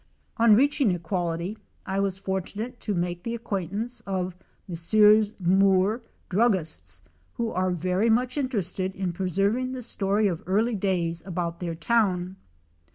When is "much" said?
8.09-8.35